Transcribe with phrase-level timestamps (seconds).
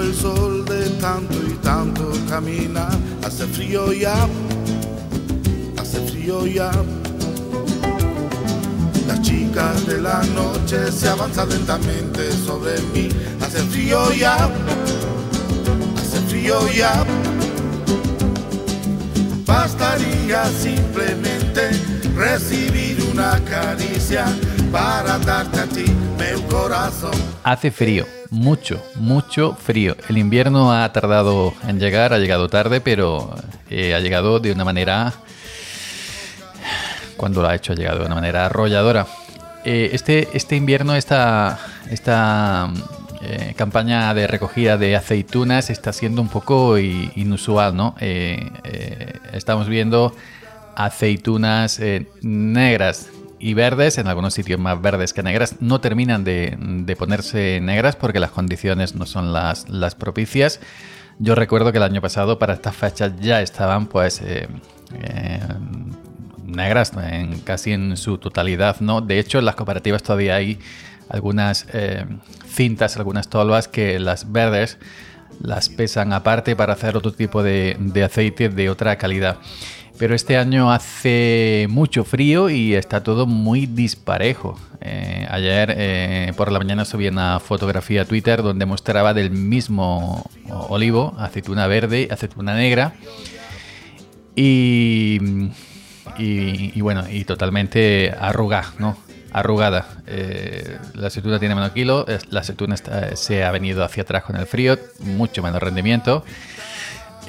[0.00, 2.96] el sol de tanto y tanto caminar.
[3.24, 4.26] Hace frío ya,
[5.80, 6.70] hace frío ya.
[9.06, 13.08] Las chicas de la noche se avanzan lentamente sobre mí.
[13.40, 14.36] Hace frío ya,
[15.96, 17.04] hace frío ya.
[19.46, 21.70] Bastaría simplemente
[22.14, 24.26] recibir una caricia
[24.72, 25.84] para darte a ti
[26.18, 27.12] mi corazón.
[27.44, 29.96] Hace frío, mucho, mucho frío.
[30.08, 33.34] El invierno ha tardado en llegar, ha llegado tarde, pero
[33.70, 35.12] eh, ha llegado de una manera...
[37.16, 39.06] Cuando lo ha hecho, ha llegado de una manera arrolladora.
[39.64, 41.58] Eh, este, este invierno, esta,
[41.90, 42.70] esta
[43.22, 47.96] eh, campaña de recogida de aceitunas está siendo un poco inusual, ¿no?
[49.32, 50.14] estamos viendo
[50.76, 51.80] aceitunas
[52.22, 57.96] negras y verdes, en algunos sitios más verdes que negras, no terminan de, ponerse negras
[57.96, 60.60] porque las condiciones no son las, propicias.
[61.18, 64.48] Yo recuerdo que el año pasado para estas fechas ya estaban pues eh,
[65.02, 65.40] eh,
[66.44, 69.00] negras en, casi en su totalidad, ¿no?
[69.00, 70.58] De hecho en las cooperativas todavía hay
[71.08, 72.04] algunas eh,
[72.46, 74.78] cintas, algunas tolvas que las verdes
[75.40, 79.38] las pesan aparte para hacer otro tipo de aceite de otra calidad.
[79.98, 84.56] Pero este año hace mucho frío y está todo muy disparejo.
[84.80, 90.24] Eh, ayer eh, por la mañana subí una fotografía a Twitter donde mostraba del mismo
[90.68, 92.92] olivo, aceituna verde, aceituna negra.
[94.36, 95.18] Y,
[96.16, 98.96] y, bueno, y totalmente arrugada, ¿no?
[99.32, 100.02] Arrugada.
[100.06, 102.76] Eh, la aceituna tiene menos kilo, la aceituna
[103.14, 106.24] se ha venido hacia atrás con el frío, mucho menos rendimiento.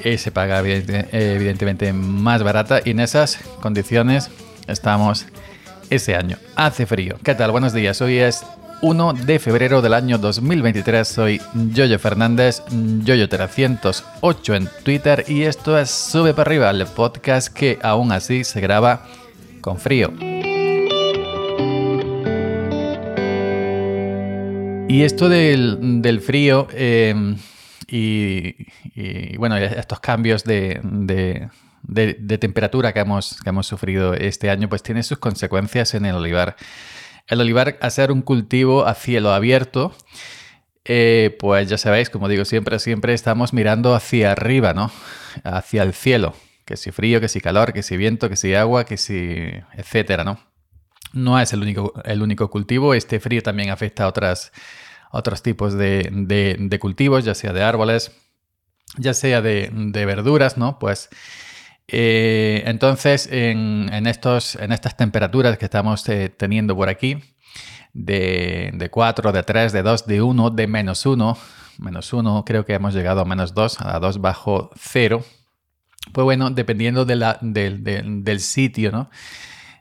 [0.02, 4.30] Eh, se paga evidentemente más barata y en esas condiciones
[4.66, 5.26] estamos
[5.90, 6.38] ese año.
[6.56, 7.18] Hace frío.
[7.22, 7.50] ¿Qué tal?
[7.50, 8.00] Buenos días.
[8.00, 8.44] Hoy es
[8.80, 11.06] 1 de febrero del año 2023.
[11.06, 17.78] Soy Yoyo Fernández, Yoyo308 en Twitter y esto es Sube para arriba, el podcast que
[17.82, 19.06] aún así se graba
[19.60, 20.12] con frío.
[24.88, 26.68] Y esto del, del frío...
[26.72, 27.36] Eh,
[27.90, 30.80] y, bueno, estos cambios de,
[32.40, 36.56] temperatura que hemos, que hemos sufrido este año, pues tiene sus consecuencias en el olivar.
[37.26, 39.94] El olivar, a ser un cultivo a cielo abierto,
[40.84, 44.90] eh, pues ya sabéis, como digo siempre, siempre estamos mirando hacia arriba, ¿no?
[45.44, 46.34] Hacia el cielo.
[46.64, 49.48] Que si frío, que si calor, que si viento, que si agua, que si...
[49.74, 50.38] etcétera, ¿no?
[51.12, 52.94] No es el único, el único cultivo.
[52.94, 54.52] Este frío también afecta a otras
[55.10, 58.12] otros tipos de, cultivos, ya sea de árboles,
[58.96, 60.78] ya sea de, verduras, ¿no?
[60.78, 61.08] Pues
[61.88, 67.18] eh, entonces en, estos, en estas temperaturas que estamos eh, teniendo por aquí,
[67.92, 71.36] de, de 4, de 3, de 2, de 1, de menos 1,
[71.78, 75.24] menos 1, creo que hemos llegado a menos 2, a 2 bajo 0,
[76.12, 79.10] pues bueno, dependiendo de la, del sitio, ¿no?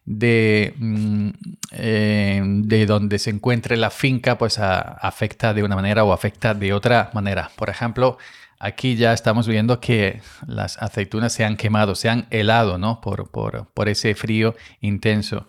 [0.09, 1.30] De, mm,
[1.74, 6.74] eh, de donde se encuentre la finca, pues afecta de una manera o afecta de
[6.74, 7.52] otra manera.
[7.56, 8.18] Por ejemplo,
[8.58, 13.02] aquí ya estamos viendo que las aceitunas se han quemado, se han helado, ¿no?
[13.02, 15.46] Por, por, ese frío intenso.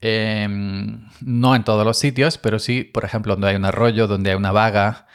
[0.00, 4.30] Em, no en todos los sitios, pero sí, por ejemplo, donde hay un arroyo, donde
[4.30, 5.06] hay una vaga,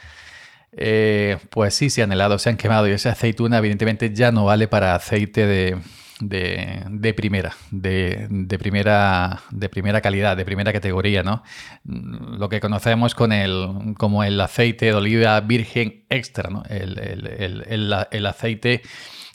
[0.72, 4.46] eh, pues sí se han helado, se han quemado y esa aceituna evidentemente ya no
[4.46, 5.78] vale para aceite de,
[6.20, 8.28] de, primera, de,
[8.60, 11.44] primera, de primera calidad, de primera categoría, ¿no?
[11.86, 16.64] Lo que conocemos con el, como el aceite de oliva virgen extra, ¿no?
[16.70, 18.82] El, aceite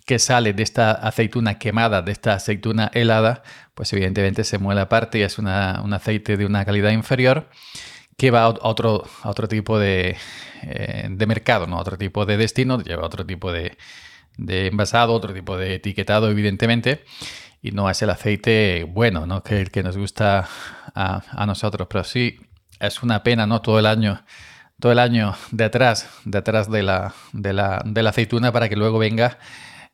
[0.04, 3.42] que sale de esta aceituna quemada, de esta aceituna helada,
[3.74, 7.48] pues evidentemente se muele aparte y es un aceite de una calidad inferior
[8.18, 10.16] que va a otro, a otro tipo de,
[10.62, 11.78] eh, de mercado, ¿no?
[11.78, 13.76] otro tipo de destino, lleva otro tipo de,
[14.36, 17.04] de envasado, otro tipo de etiquetado, evidentemente,
[17.62, 19.42] y no es el aceite bueno, ¿no?
[19.42, 20.48] Que, que nos gusta
[20.94, 22.38] a, nosotros, pero sí
[22.80, 23.60] es una pena, ¿no?
[23.62, 24.24] Todo el año,
[24.80, 28.98] todo el año detrás, detrás de la, de la, de la aceituna para que luego
[28.98, 29.38] venga.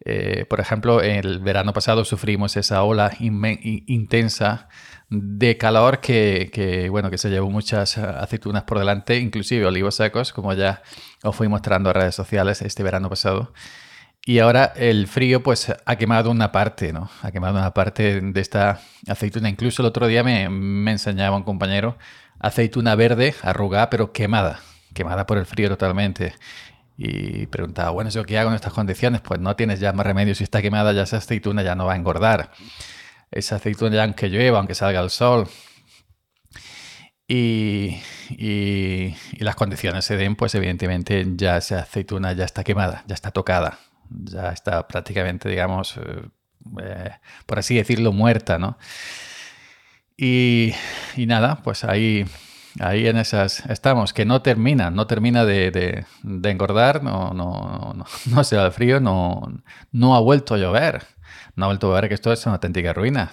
[0.05, 4.69] Eh, por ejemplo, el verano pasado sufrimos esa ola intensa
[5.11, 10.33] de calor que, que, bueno, que se llevó muchas aceitunas por delante, inclusive olivos secos,
[10.33, 10.83] como ya
[11.23, 13.53] os fui mostrando en redes sociales este verano pasado.
[14.27, 17.11] Y ahora el frío pues ha quemado una parte, ¿no?
[17.23, 19.49] Ha quemado una parte de esta aceituna.
[19.49, 20.45] Incluso el otro día me,
[20.91, 21.97] enseñaba un compañero
[22.39, 24.61] aceituna verde, arrugada, pero quemada.
[24.95, 26.35] Quemada por el frío totalmente.
[26.99, 29.23] Y preguntaba, bueno, ¿eso qué hago en estas condiciones?
[29.23, 30.35] Pues no tienes ya más remedio.
[30.35, 32.53] Si está quemada ya esa aceituna ya no va a engordar.
[33.31, 35.49] Esa aceituna ya aunque llueva, aunque salga el sol.
[37.29, 37.97] y,
[39.39, 43.79] las condiciones se den, pues evidentemente ya esa aceituna ya está quemada, ya está tocada,
[44.11, 46.29] ya está prácticamente, digamos, eh,
[46.83, 47.11] eh,
[47.47, 48.79] por así decirlo, muerta, ¿no?
[50.17, 50.75] Y,
[51.17, 52.27] nada, pues ahí,
[52.79, 56.05] ahí en esas estamos, que no termina, no termina de,
[56.45, 59.63] engordar, no, no, no, no se da el frío, no,
[59.93, 61.05] no ha vuelto a llover,
[61.57, 63.33] no ha vuelto a llover, que esto es una auténtica ruina.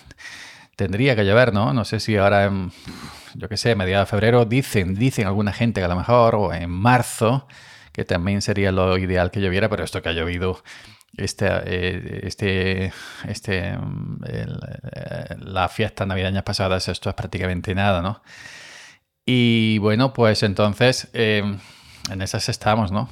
[0.77, 1.73] Tendría que llover, ¿no?
[1.73, 2.71] No sé si ahora en,
[3.33, 6.53] yo qué sé, mediados de febrero, dicen, dicen alguna gente que a lo mejor, o
[6.53, 7.47] en marzo,
[7.97, 10.61] que también sería lo ideal que lloviera, pero esto que ha llovido
[11.17, 12.93] este, eh, este,
[13.27, 14.45] este, eh,
[15.39, 18.21] las navideñas pasadas, esto es prácticamente nada, ¿no?
[19.25, 21.57] Y bueno, pues entonces eh,
[22.11, 23.09] en esas estamos, ¿no?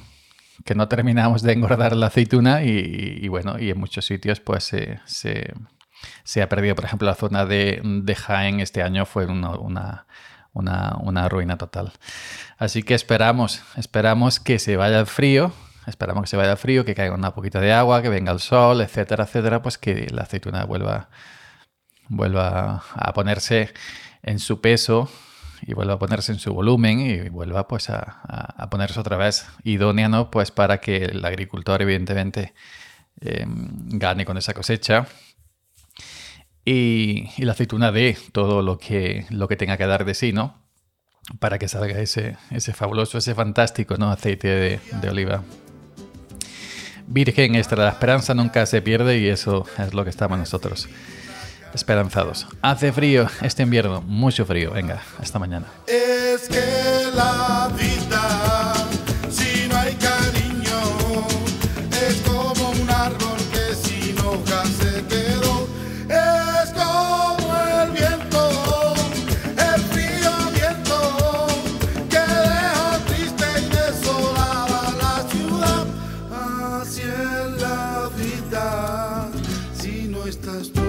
[0.64, 5.00] Que no terminamos de engordar la aceituna y, bueno, y en muchos sitios pues se,
[6.24, 6.76] se, ha perdido.
[6.76, 10.06] Por ejemplo, la zona de, de Jaén este año fue una,
[11.28, 11.92] ruina total.
[12.58, 15.52] Así que esperamos, esperamos que se vaya el frío,
[15.86, 18.40] esperamos que se vaya el frío, que caiga una poquita de agua, que venga el
[18.40, 21.08] sol, etcétera, etcétera, pues que la aceituna vuelva,
[22.08, 23.72] vuelva a ponerse
[24.22, 25.08] en su peso
[25.62, 30.08] y vuelva a ponerse en su volumen y vuelva pues a, ponerse otra vez idónea,
[30.08, 30.30] ¿no?
[30.30, 32.54] Pues para que el agricultor evidentemente
[33.20, 33.68] em,
[33.98, 35.06] gane con esa cosecha
[36.66, 40.60] y, la aceituna dé todo lo que, lo que tenga que dar de sí, ¿no?
[41.38, 44.10] Para que salga ese, ese fabuloso, ese fantástico ¿no?
[44.10, 45.42] aceite de, de oliva.
[47.06, 50.88] Virgen extra, la esperanza nunca se pierde y eso es lo que estamos nosotros
[51.72, 52.46] esperanzados.
[52.62, 54.72] Hace frío este invierno, mucho frío.
[54.72, 55.66] Venga, hasta mañana.
[55.86, 57.95] Es que la vida,
[76.86, 79.28] Así es la vida,
[79.74, 80.85] si no estás tú.